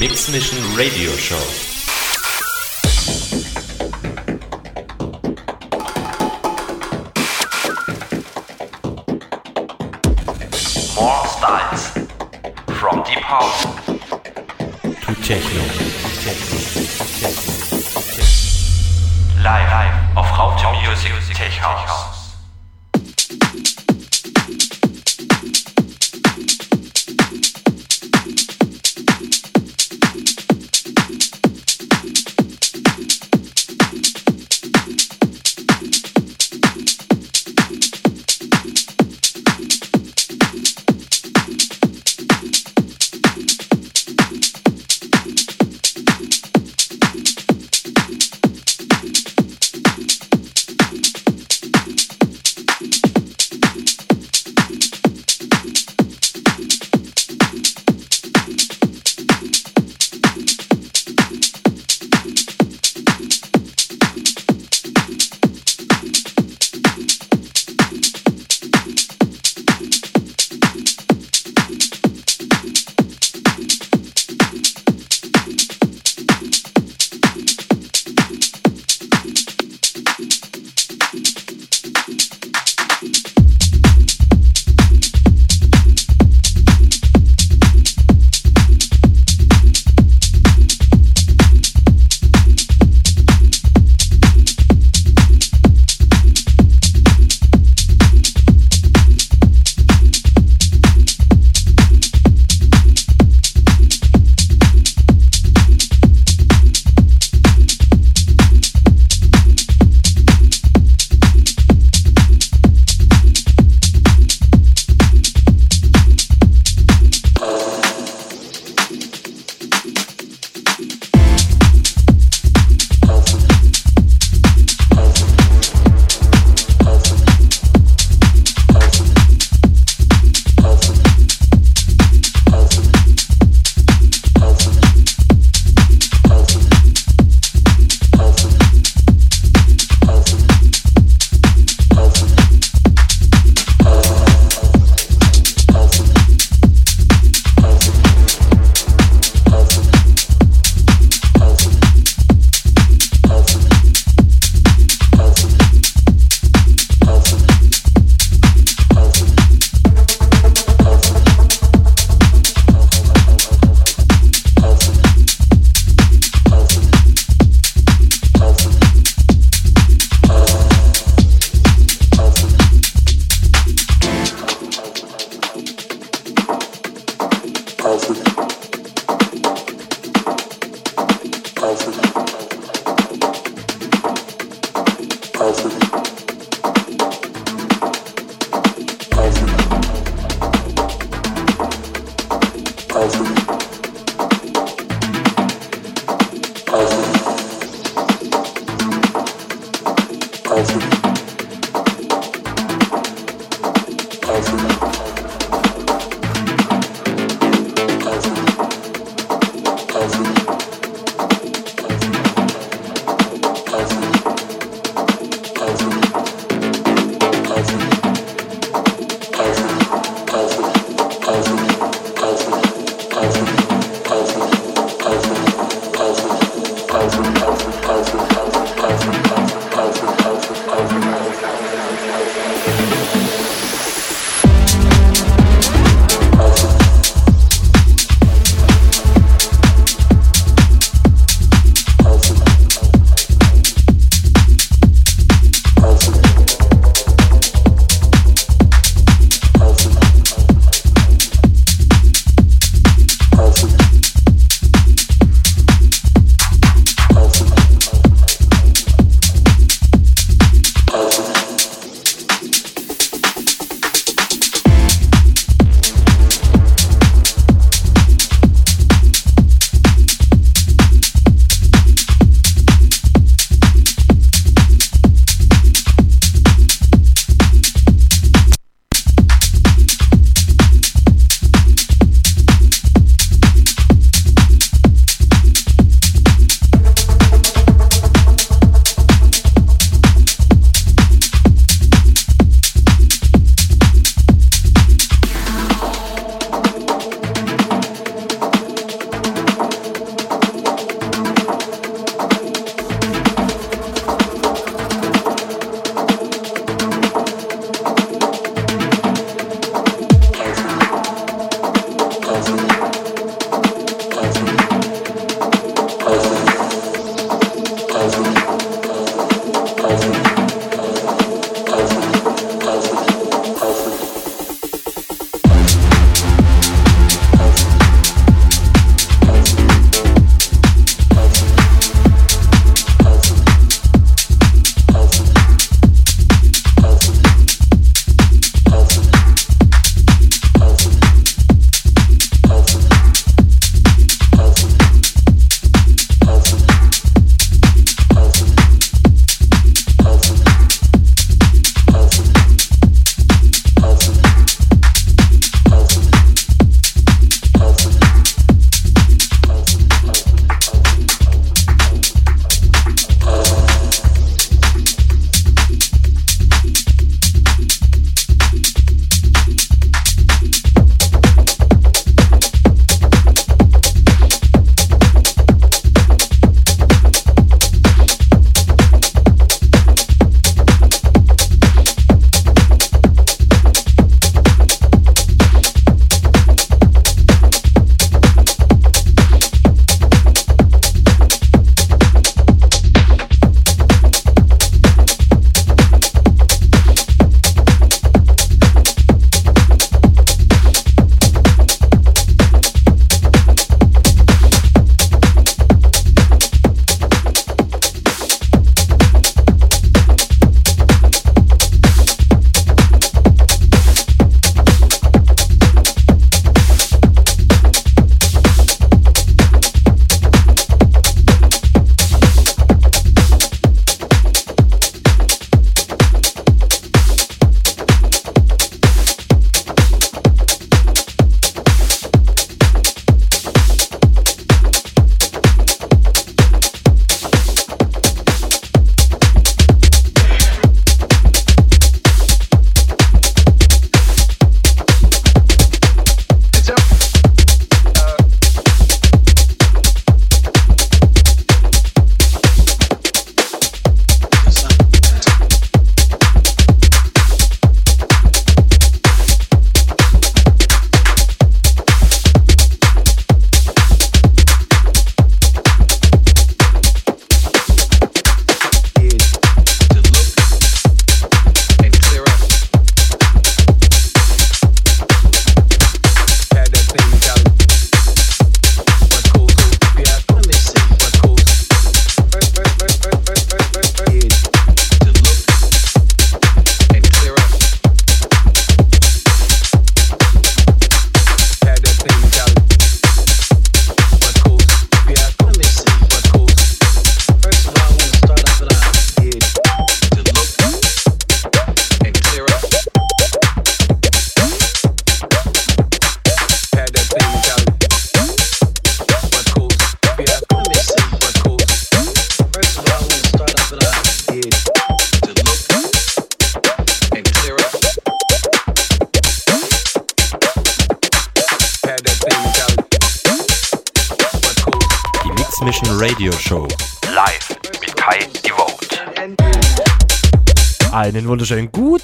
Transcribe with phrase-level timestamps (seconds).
[0.00, 1.36] Mix Mission Radio Show.
[10.96, 11.90] More styles.
[12.80, 13.66] From deep house
[14.82, 15.60] To Techno.
[19.44, 22.19] live auf Raute Music Tech House.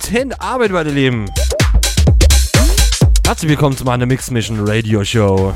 [0.09, 1.27] Guten Abend, meine Lieben.
[3.27, 5.53] Herzlich willkommen zu meiner Mix Mission Radio Show.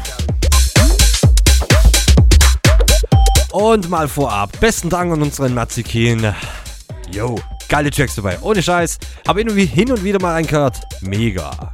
[3.52, 6.34] Und mal vorab, besten Dank an unseren Mazikin.
[7.12, 7.38] Yo,
[7.68, 8.38] geile Tracks dabei.
[8.40, 8.98] Ohne Scheiß.
[9.26, 10.80] Hab irgendwie hin und wieder mal reingehört.
[11.00, 11.72] Mega.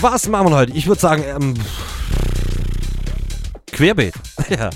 [0.00, 0.72] Was machen wir heute?
[0.72, 1.54] Ich würde sagen, ähm,
[3.70, 4.14] Querbeet.
[4.48, 4.70] ja.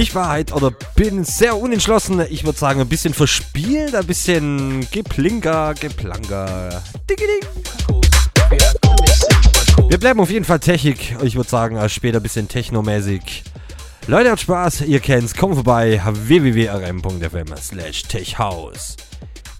[0.00, 2.24] Ich war halt oder bin sehr unentschlossen.
[2.30, 6.82] Ich würde sagen, ein bisschen verspielt, ein bisschen geplinker, geplanker.
[9.90, 11.18] Wir bleiben auf jeden Fall Technik.
[11.22, 13.44] Ich würde sagen, später ein bisschen technomäßig.
[14.06, 15.34] Leute, habt Spaß, ihr kennt's.
[15.34, 16.00] Kommt vorbei.
[16.02, 18.96] www.rm.fm slash techhouse.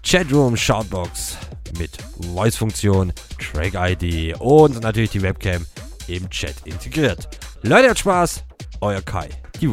[0.03, 1.37] Chatroom, Shoutbox
[1.77, 1.91] mit
[2.33, 5.67] Voice-Funktion, Track-ID und natürlich die Webcam
[6.07, 7.29] im Chat integriert.
[7.61, 8.43] Leute, hat Spaß,
[8.81, 9.29] euer Kai,
[9.61, 9.69] die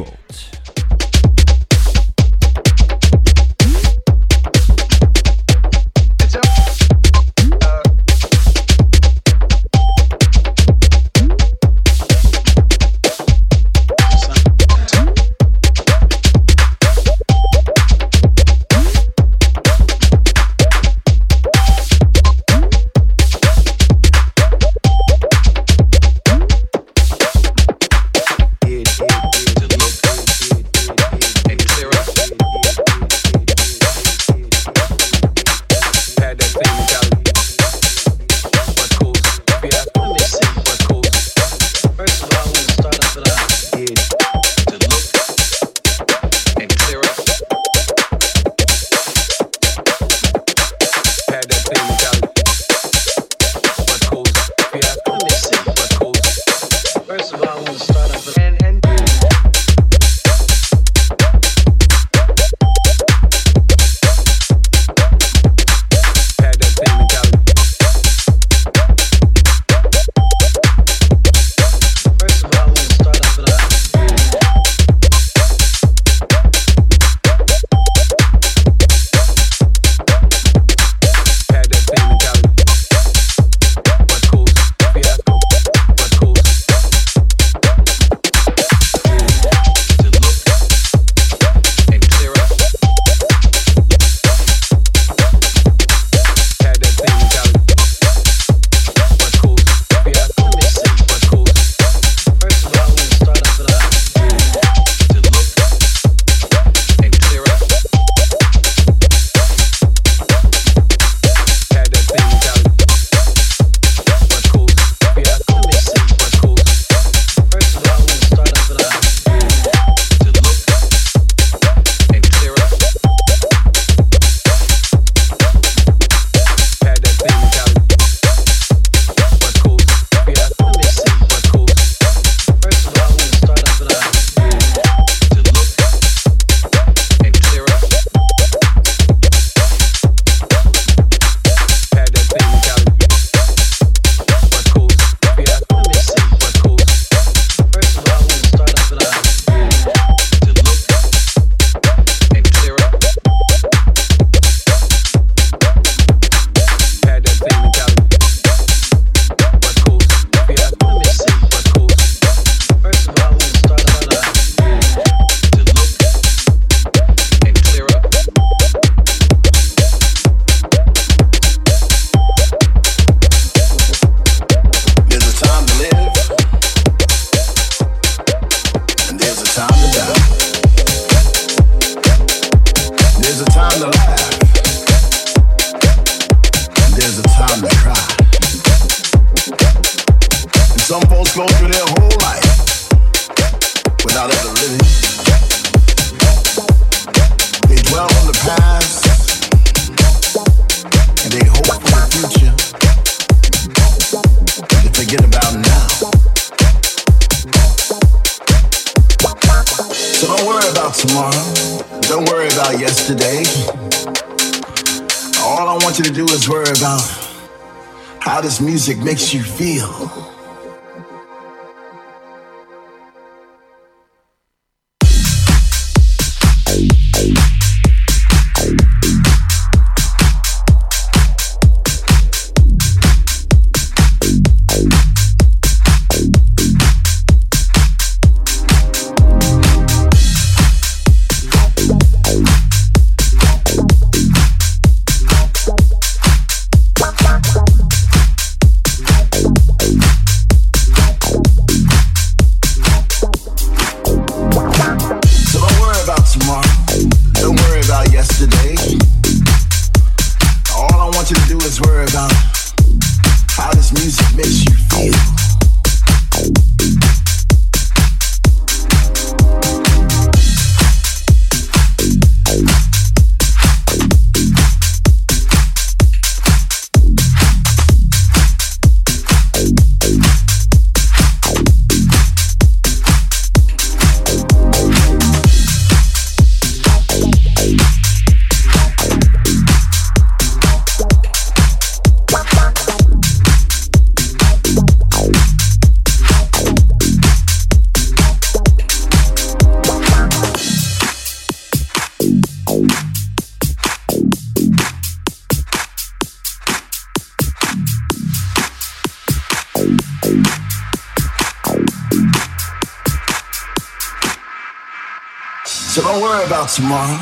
[316.79, 317.19] tomorrow.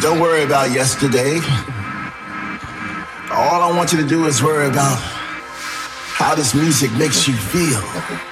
[0.00, 1.36] Don't worry about yesterday.
[3.30, 8.27] All I want you to do is worry about how this music makes you feel.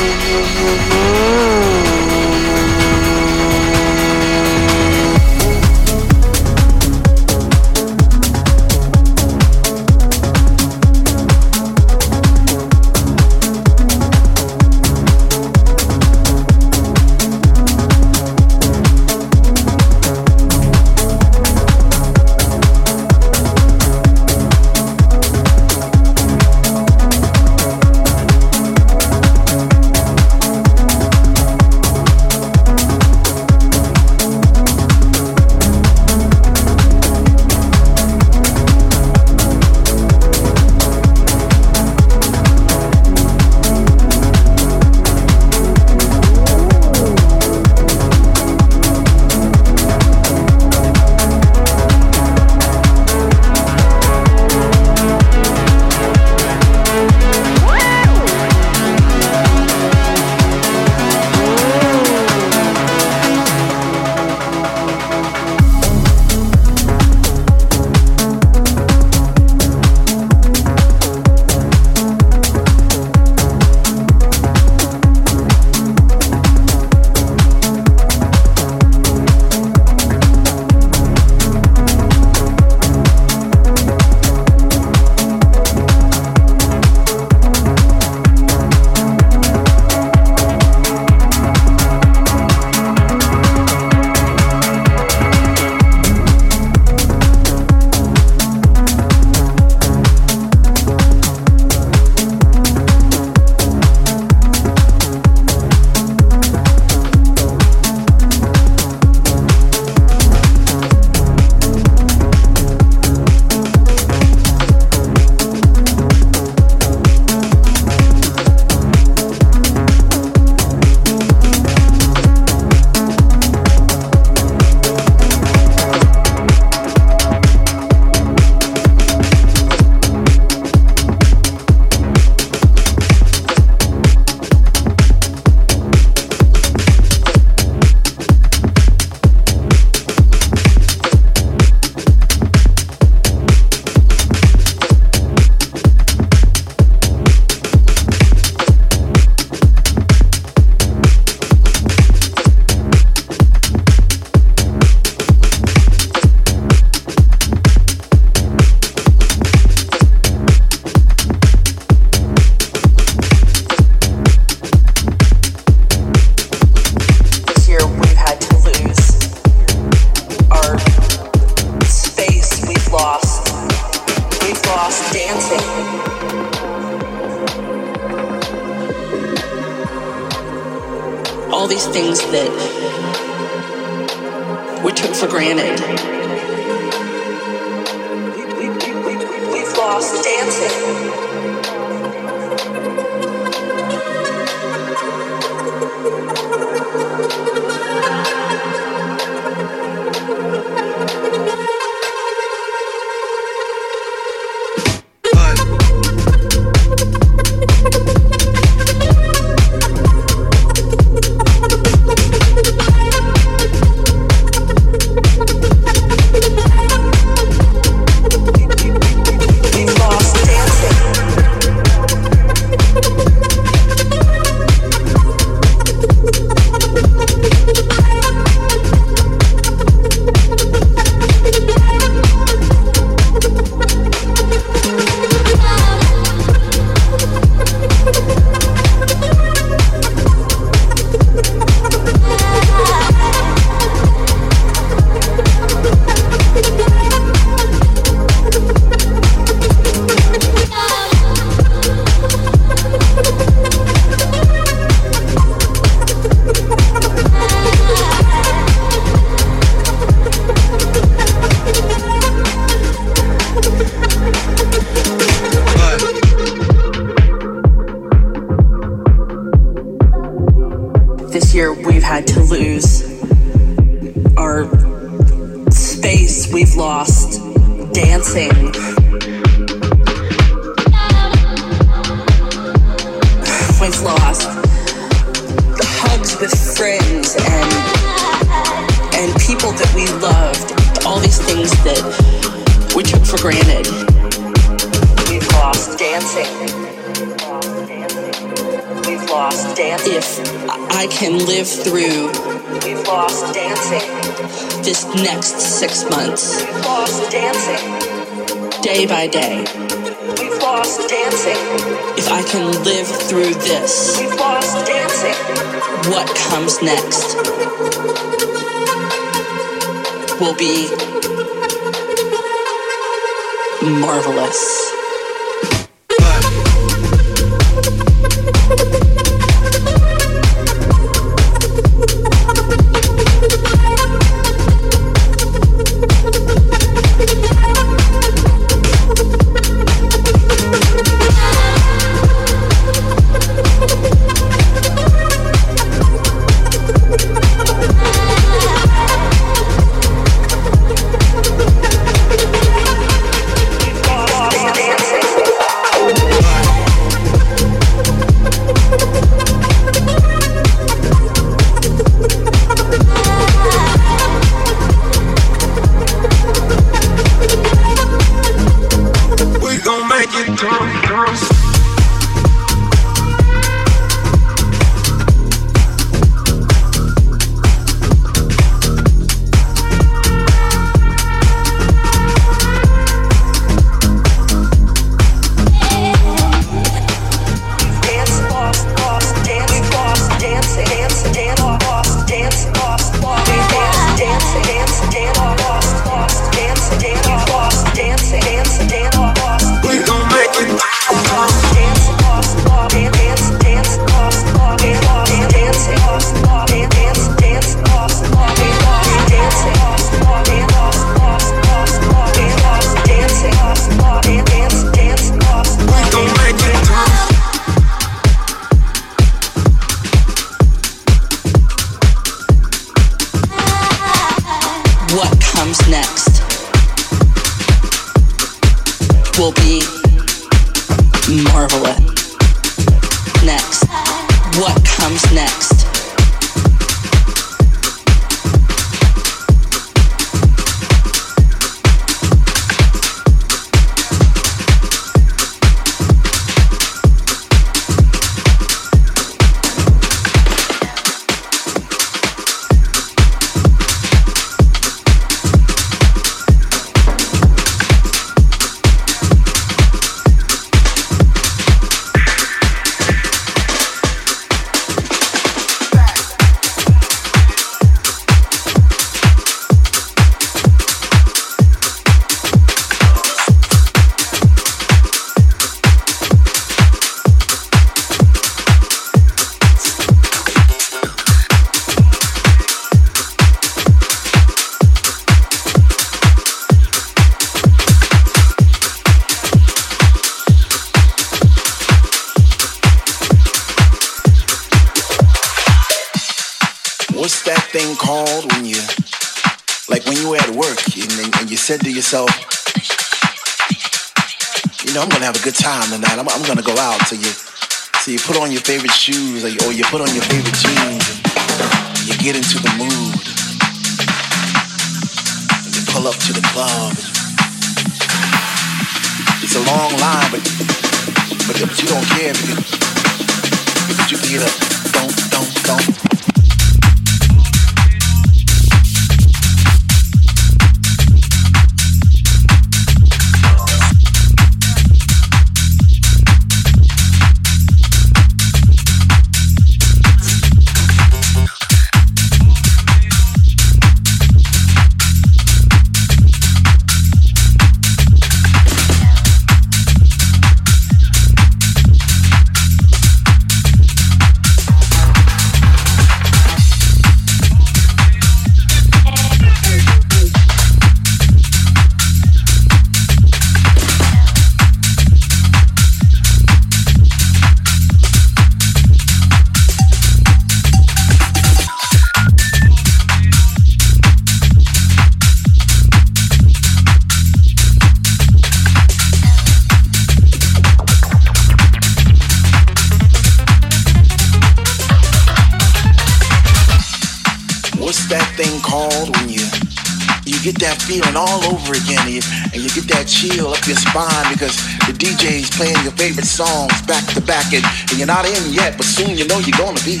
[593.68, 594.56] Your spine because
[594.88, 597.60] the DJ's playing your favorite songs back to back, and,
[597.92, 600.00] and you're not in yet, but soon you know you're gonna be.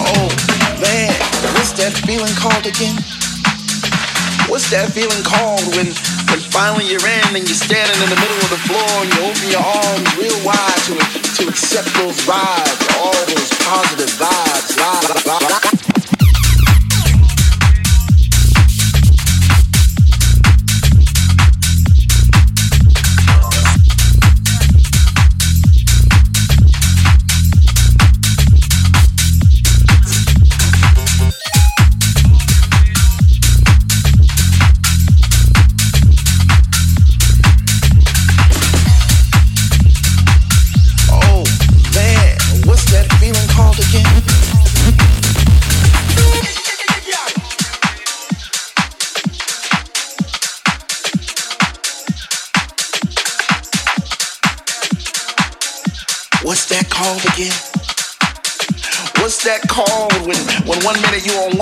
[0.00, 0.28] Oh
[0.80, 1.12] man,
[1.52, 2.96] what's that feeling called again?
[4.48, 5.92] What's that feeling called when
[6.32, 9.20] when finally you're in and you're standing in the middle of the floor and you
[9.20, 14.72] open your arms real wide to to accept those vibes, all those positive vibes.
[14.80, 15.57] Vibe, vibe,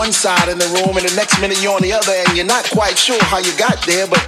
[0.06, 2.46] one side in the room and the next minute you're on the other and you're
[2.46, 4.22] not quite sure how you got there, but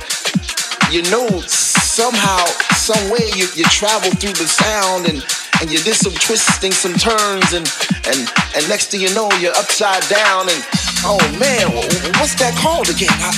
[0.90, 2.42] you know somehow,
[2.74, 5.22] some way you, you travel through the sound and,
[5.62, 7.62] and you did some twisting, some turns, and,
[8.10, 8.26] and,
[8.58, 10.58] and next thing you know, you're upside down and
[11.06, 13.14] oh man, wh- wh- what's that called again?
[13.22, 13.30] I,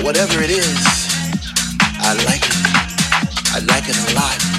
[0.00, 0.80] whatever it is,
[2.00, 2.56] I like it.
[3.52, 4.51] I like it a lot.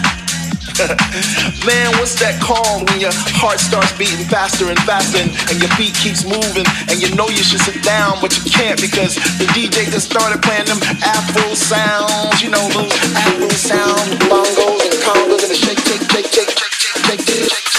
[0.73, 5.69] Man, what's that calm when your heart starts beating faster and faster and, and, your
[5.77, 9.45] feet keeps moving and you know you should sit down but you can't because the
[9.53, 15.45] DJ just started playing them Afro sounds, you know those Afro sound bongos and congas
[15.45, 17.72] and the shake, shake, shake, shake, shake, shake, shake, shake.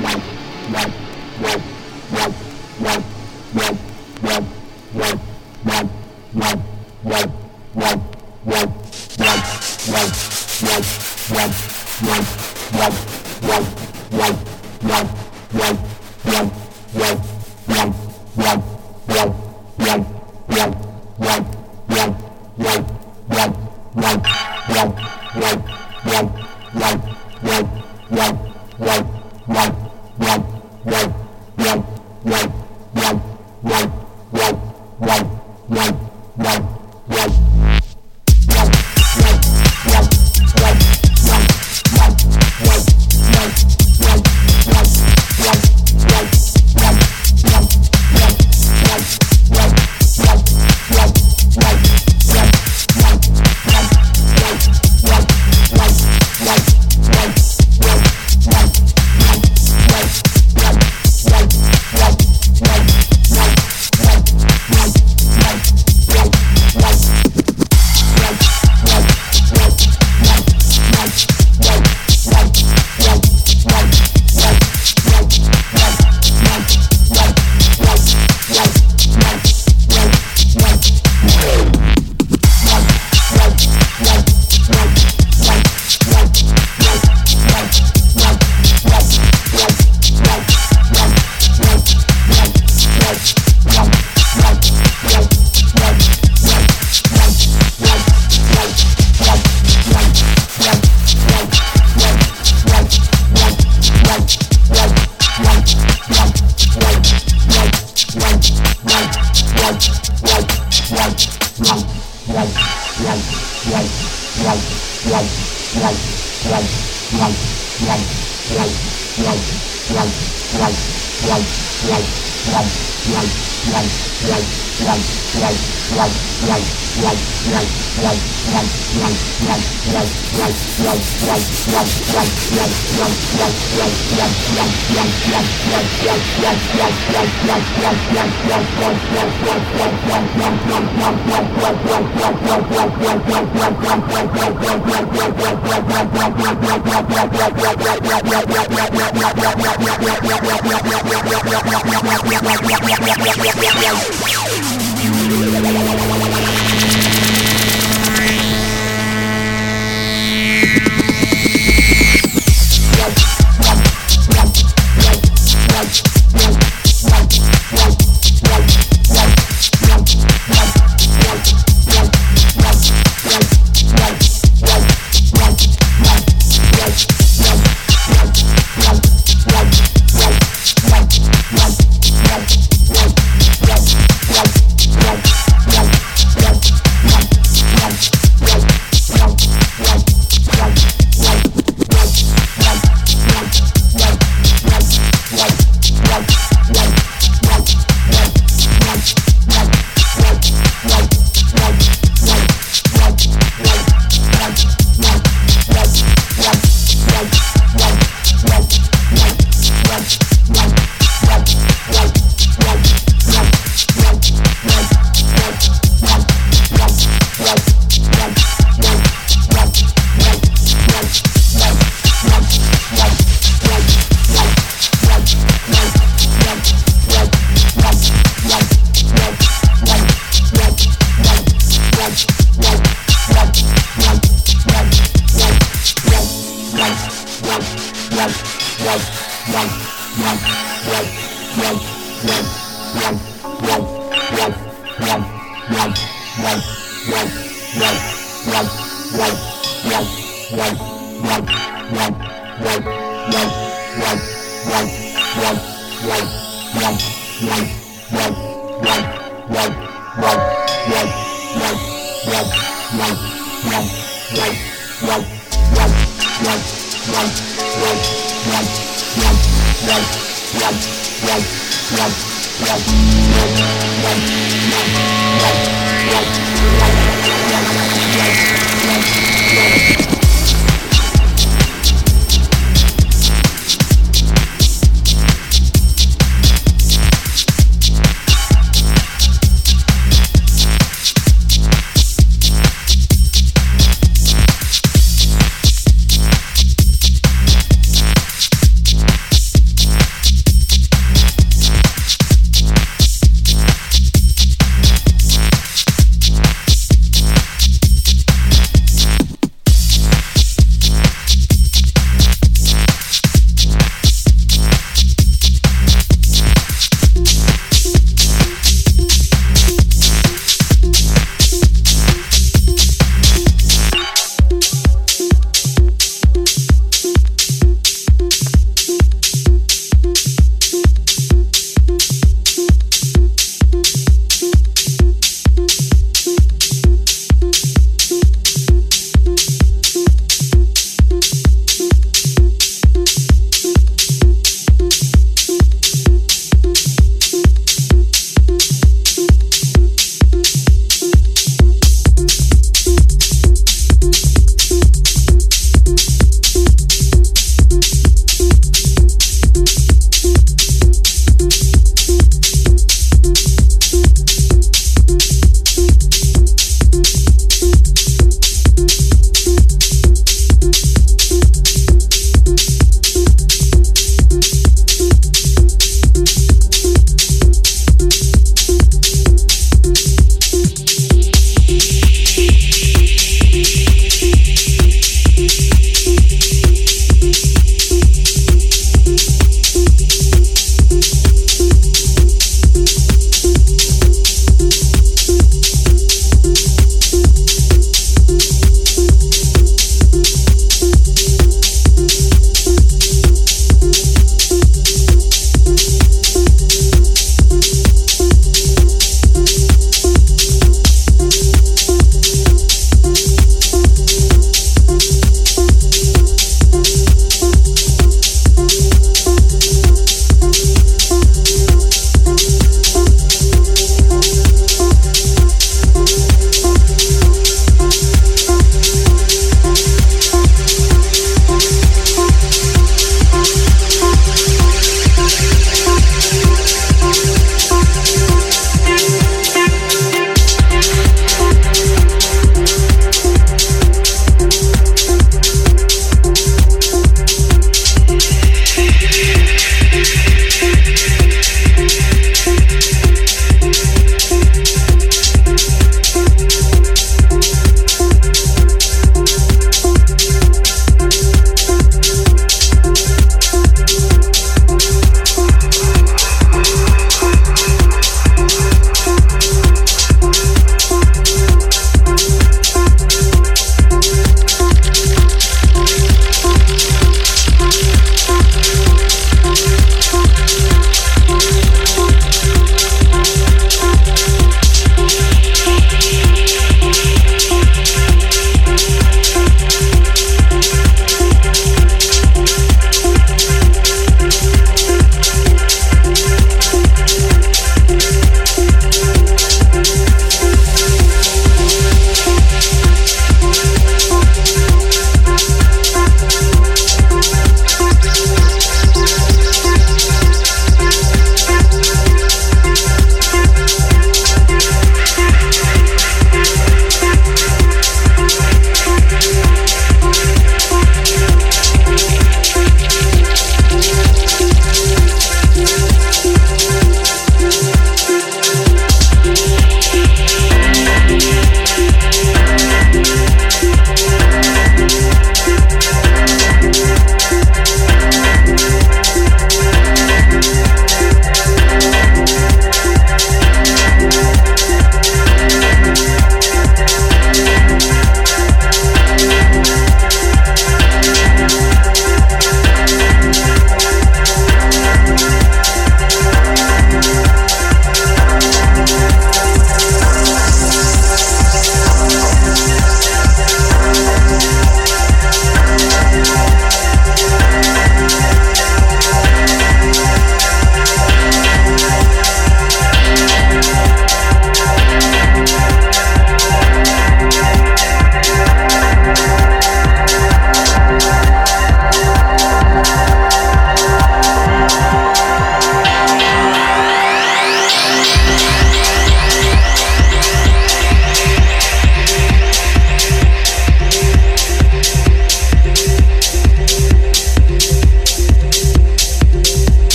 [0.00, 0.31] Bye.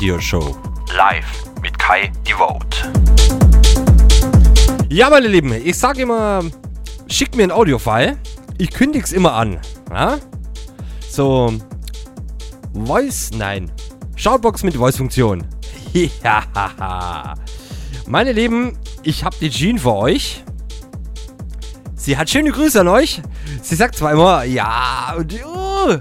[0.00, 0.56] Radio Show.
[0.96, 2.90] Live mit Kai Devote.
[4.88, 6.42] Ja, meine Lieben, ich sag immer,
[7.06, 8.16] schickt mir ein Audiofile.
[8.56, 9.60] Ich kündig's immer an.
[9.90, 10.16] Ja?
[11.06, 11.52] So,
[12.72, 13.70] Voice, nein.
[14.16, 15.44] Shoutbox mit Voice-Funktion.
[16.24, 17.34] Ja,
[18.06, 20.42] meine Lieben, ich hab die Jean für euch.
[21.94, 23.20] Sie hat schöne Grüße an euch.
[23.60, 25.98] Sie sagt zwar immer, ja, und, uh,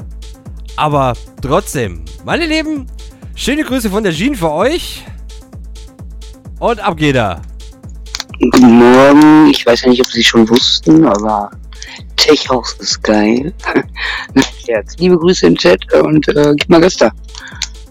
[0.78, 2.88] aber trotzdem, meine Lieben,
[3.40, 5.06] schöne Grüße von der Jean für euch.
[6.60, 7.42] Und ab geht er.
[8.38, 9.50] Guten Morgen.
[9.50, 11.50] Ich weiß ja nicht, ob Sie schon wussten, aber
[12.18, 13.54] Tech House ist geil.
[14.68, 14.96] Herz.
[14.98, 17.12] Liebe Grüße im Chat und äh, gib mal da.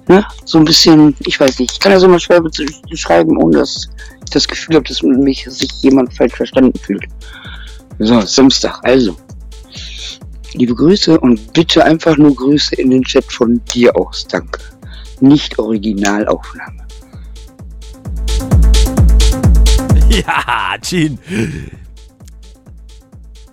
[0.06, 0.24] Ne?
[0.44, 2.50] So ein bisschen, ich weiß nicht, ich kann das immer schwer be-
[2.90, 3.88] beschreiben, ohne dass
[4.22, 7.04] ich das Gefühl habe, dass mich sich jemand falsch verstanden fühlt.
[7.98, 9.16] So, Samstag, also.
[10.52, 14.60] Liebe Grüße und bitte einfach nur Grüße in den Chat von dir aus, danke.
[15.20, 16.86] Nicht Originalaufnahme.
[20.10, 21.18] Ja, Jean.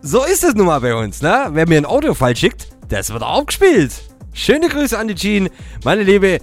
[0.01, 1.47] So ist es nun mal bei uns, ne?
[1.51, 3.91] Wer mir ein Audiofile schickt, das wird aufgespielt.
[4.31, 5.49] Schöne Grüße an die Jean.
[5.83, 6.39] Meine Liebe,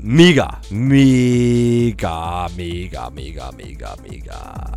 [0.00, 4.72] mega, mega, mega, mega, mega, mega.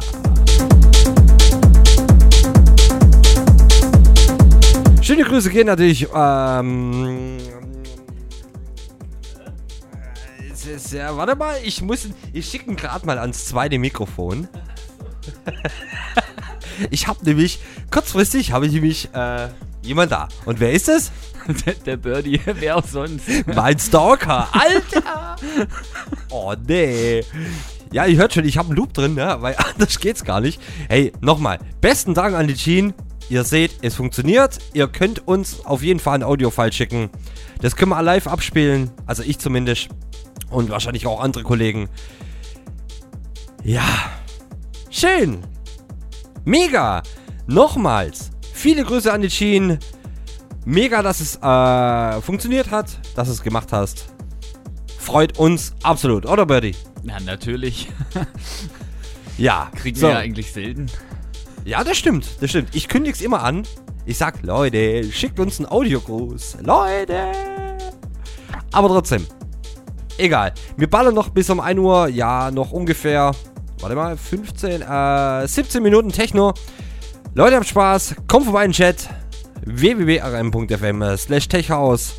[5.01, 7.34] Schöne Grüße gehen natürlich, ähm...
[10.67, 14.47] ist, ja, warte mal, ich muss, ich schicke ihn gerade mal ans zweite Mikrofon.
[16.89, 17.59] ich habe nämlich,
[17.91, 19.47] kurzfristig habe ich nämlich, äh,
[19.81, 20.27] jemand da.
[20.45, 21.11] Und wer ist es?
[21.85, 23.25] Der, Birdie, wer auch sonst.
[23.45, 25.35] Mein Stalker, Alter!
[26.29, 27.23] Oh, nee.
[27.93, 29.37] Ja, ihr hört schon, ich habe einen Loop drin, ne?
[29.39, 30.61] weil anders geht's gar nicht.
[30.89, 32.93] Hey, nochmal, besten Dank an die Jean.
[33.29, 34.59] Ihr seht, es funktioniert.
[34.73, 37.09] Ihr könnt uns auf jeden Fall ein Audio-File schicken.
[37.61, 38.91] Das können wir live abspielen.
[39.05, 39.89] Also ich zumindest.
[40.49, 41.89] Und wahrscheinlich auch andere Kollegen.
[43.63, 43.85] Ja.
[44.91, 45.39] Schön.
[46.43, 47.01] Mega.
[47.47, 48.29] Nochmals.
[48.53, 49.79] Viele Grüße an die Jean.
[50.65, 54.07] Mega, dass es äh, funktioniert hat, dass du es gemacht hast.
[54.97, 56.75] Freut uns absolut, oder Birdie?
[57.03, 57.89] Na, natürlich.
[59.37, 59.69] Ja.
[59.75, 60.07] Kriegen so.
[60.07, 60.87] wir ja eigentlich selten.
[61.65, 62.75] Ja, das stimmt, das stimmt.
[62.75, 63.63] Ich kündig's immer an.
[64.05, 66.57] Ich sag, Leute, schickt uns einen Audiogruß.
[66.61, 67.31] Leute!
[68.71, 69.25] Aber trotzdem.
[70.19, 70.53] Egal.
[70.77, 72.07] Wir ballern noch bis um 1 Uhr.
[72.09, 73.31] Ja, noch ungefähr.
[73.79, 76.53] Warte mal, 15, äh, 17 Minuten Techno.
[77.33, 78.15] Leute, habt Spaß.
[78.27, 79.09] Kommt vorbei in den Chat.
[79.65, 82.13] www.rm.fm slash techhaus.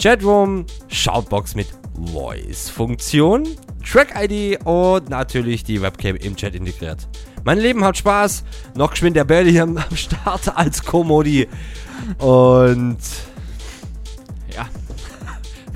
[0.00, 0.64] Chatroom.
[0.86, 1.66] Shoutbox mit
[2.12, 3.48] Voice-Funktion.
[3.84, 7.08] Track-ID und natürlich die Webcam im Chat integriert.
[7.46, 8.42] Mein Leben hat Spaß.
[8.74, 11.46] Noch geschwind der Bell hier am Start als Komodi.
[12.18, 12.98] Und
[14.52, 14.66] Ja.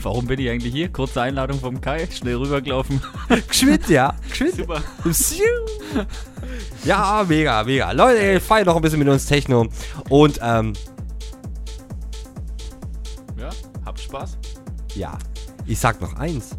[0.03, 0.91] Warum bin ich eigentlich hier?
[0.91, 3.01] Kurze Einladung vom Kai, schnell rübergelaufen.
[3.49, 4.15] geschwind, ja.
[4.29, 4.57] Geschwind.
[4.57, 4.83] Super.
[6.85, 7.93] Ja, mega, mega.
[7.93, 9.69] Leute, feiert noch ein bisschen mit uns Techno.
[10.09, 10.73] Und, ähm,
[13.39, 13.51] Ja,
[13.87, 14.39] habt Spaß.
[14.97, 15.17] ja,
[15.67, 16.57] ich sag noch eins.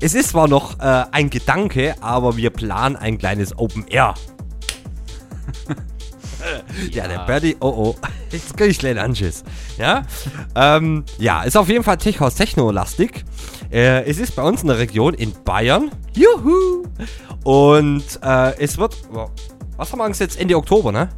[0.00, 4.14] Es ist zwar noch äh, ein Gedanke, aber wir planen ein kleines Open Air.
[6.92, 7.96] ja, der Birdie, oh oh,
[8.30, 9.44] jetzt krieg ich gleich Anschiss.
[9.78, 10.02] Ja,
[10.54, 13.24] ähm, ja, ist auf jeden Fall Techhaus Techno-lastig.
[13.70, 15.90] Äh, es ist bei uns in der Region in Bayern.
[16.14, 16.84] Juhu!
[17.44, 18.96] Und äh, es wird,
[19.76, 20.40] was haben wir Angst jetzt?
[20.40, 21.10] Ende Oktober, ne?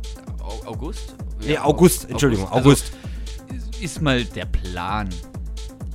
[0.43, 1.15] Au- August?
[1.45, 2.93] Nee, August, Entschuldigung, Also, August.
[3.81, 5.09] ist mal der Plan.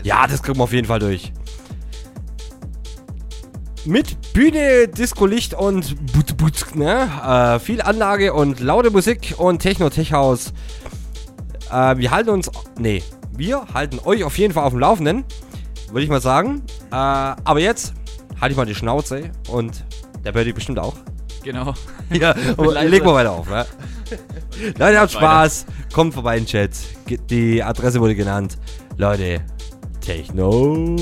[0.03, 1.31] Ja, das kriegen wir auf jeden Fall durch.
[3.87, 7.09] Mit Bühne, Disco-Licht und but, but, ne?
[7.25, 10.51] Äh, viel Anlage und laute Musik und Techno-Tech-Haus.
[11.71, 12.51] Äh, wir halten uns.
[12.77, 13.01] Nee,
[13.37, 15.23] wir halten euch auf jeden Fall auf dem Laufenden.
[15.89, 16.63] Würde ich mal sagen.
[16.91, 17.93] Äh, aber jetzt
[18.41, 19.85] halte ich mal die Schnauze und
[20.25, 20.95] der Birdie bestimmt auch.
[21.43, 21.73] Genau.
[22.09, 22.33] Ja,
[22.83, 23.65] leg mal weiter auf, ne?
[24.79, 25.65] Leute, habt Spaß.
[25.93, 26.71] Kommt vorbei in den Chat.
[27.29, 28.57] Die Adresse wurde genannt.
[28.97, 29.41] Leute,
[29.99, 30.95] Techno.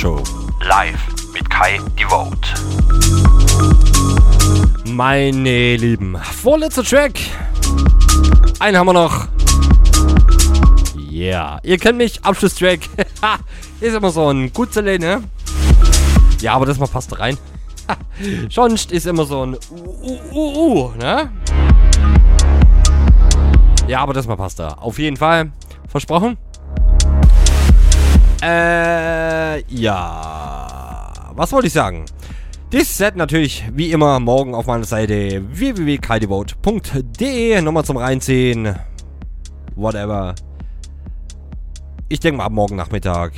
[0.00, 0.22] Show.
[0.66, 2.48] Live mit Kai Devote.
[4.86, 7.20] Meine Lieben, vorletzter Track.
[8.60, 9.28] Einen haben wir noch.
[10.96, 12.80] Yeah, ihr kennt mich, Abschlusstrack.
[13.82, 15.22] Ist immer so ein Gutzele, ne?
[16.40, 17.36] Ja, aber das mal passt rein.
[18.48, 19.58] Sonst ist immer so ein uh,
[20.02, 21.30] uh, uh, uh, ne?
[23.86, 24.68] Ja, aber das mal passt da.
[24.68, 25.52] Auf jeden Fall.
[25.88, 26.38] Versprochen?
[28.42, 28.99] Äh,
[29.68, 31.12] ja.
[31.34, 32.04] Was wollte ich sagen?
[32.72, 37.60] Dieses Set natürlich wie immer morgen auf meiner Seite www.kaidevote.de.
[37.62, 38.76] Nochmal zum Reinziehen.
[39.74, 40.36] Whatever.
[42.08, 43.32] Ich denke mal ab morgen Nachmittag.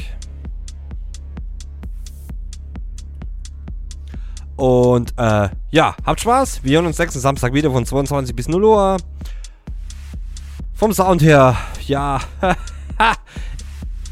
[4.57, 6.63] Und äh, ja, habt Spaß.
[6.63, 8.99] Wir hören uns nächsten Samstag wieder von 22 bis 0 Uhr.
[10.75, 12.21] Vom Sound her, ja,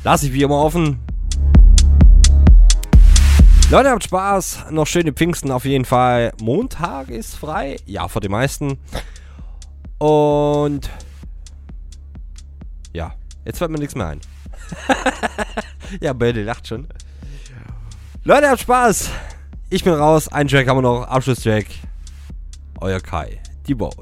[0.05, 1.01] lasse ich wie immer offen.
[3.71, 4.65] Leute, habt Spaß.
[4.71, 6.33] Noch schöne Pfingsten auf jeden Fall.
[6.43, 7.77] Montag ist frei.
[7.87, 8.79] Ja, für die meisten.
[9.99, 10.91] Und
[12.93, 14.21] ja, jetzt fällt mir nichts mehr ein.
[16.01, 16.89] ja, Böde lacht schon.
[18.25, 19.11] Leute, habt Spaß.
[19.69, 20.27] Ich bin raus.
[20.27, 21.03] Ein Track haben wir noch.
[21.05, 21.67] Abschlusstrack.
[22.81, 23.39] Euer Kai.
[23.69, 23.95] Die Boat.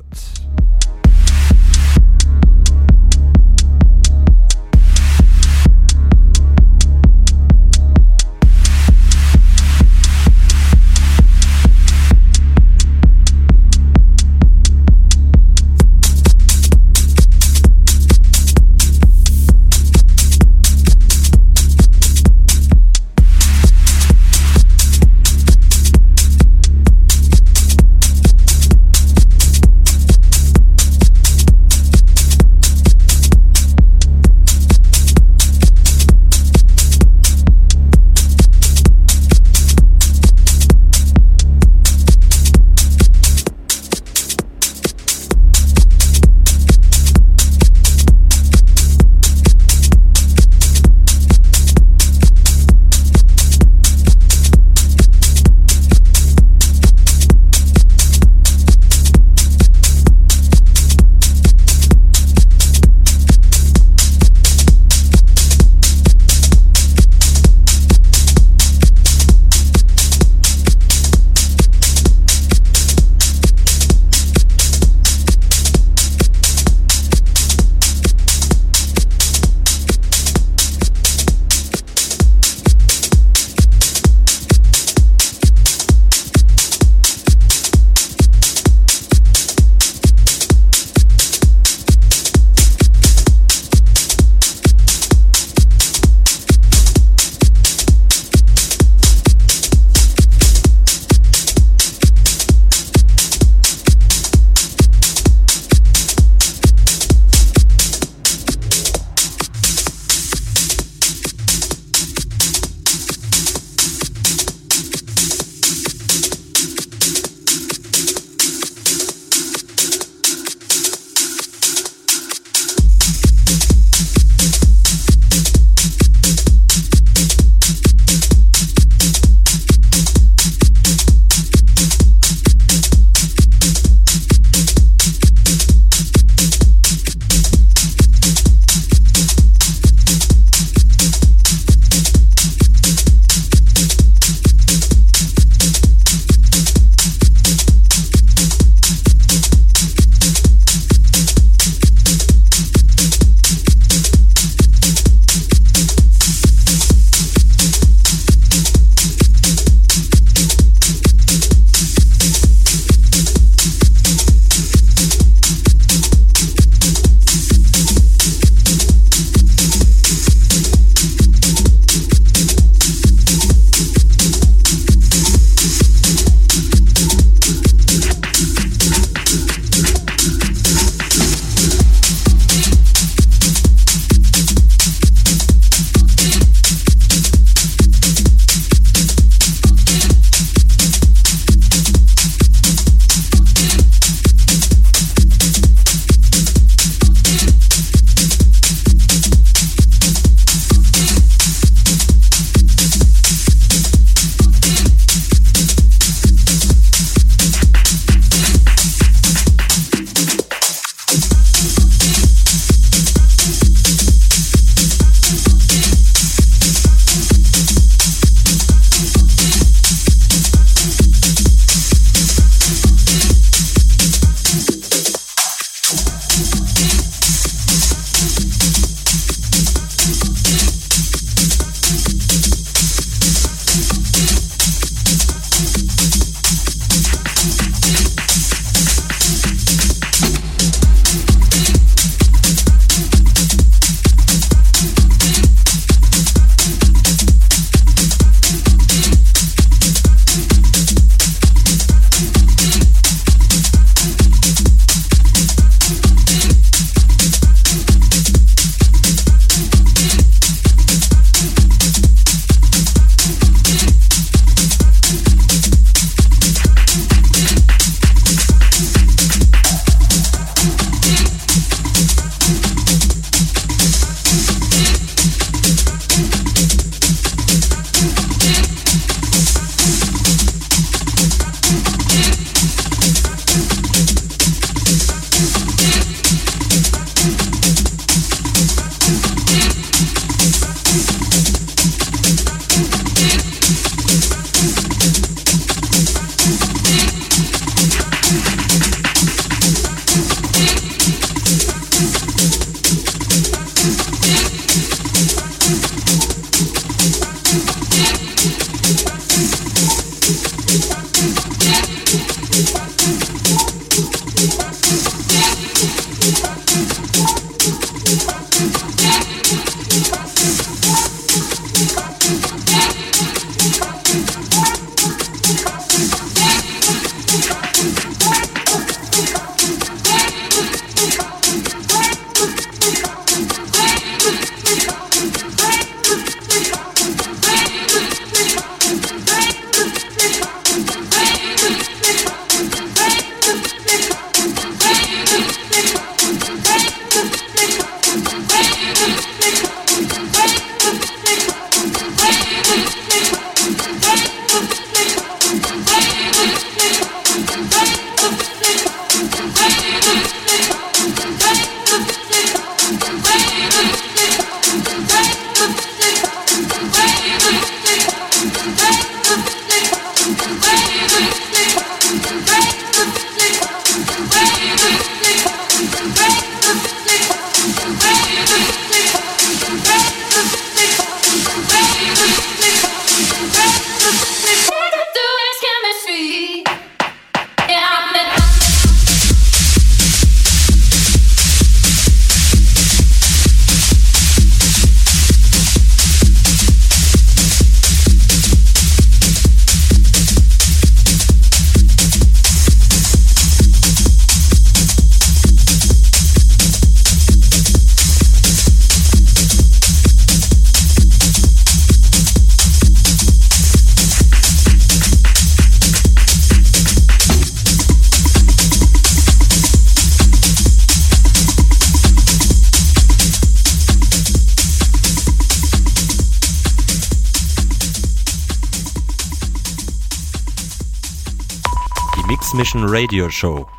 [432.85, 433.78] Radio Show.